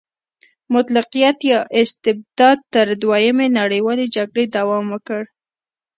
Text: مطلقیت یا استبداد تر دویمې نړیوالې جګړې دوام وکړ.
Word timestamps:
مطلقیت 0.75 1.37
یا 1.51 1.59
استبداد 1.81 2.59
تر 2.73 2.85
دویمې 3.01 3.47
نړیوالې 3.59 4.05
جګړې 4.15 4.43
دوام 4.55 4.85
وکړ. 4.93 5.21